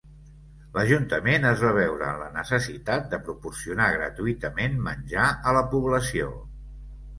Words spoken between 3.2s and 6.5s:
proporcionar gratuïtament menjar a la població.